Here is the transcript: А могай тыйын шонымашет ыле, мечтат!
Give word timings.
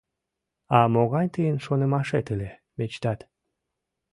А 0.77 0.79
могай 0.93 1.27
тыйын 1.33 1.57
шонымашет 1.65 2.25
ыле, 2.33 2.49
мечтат! 2.77 3.19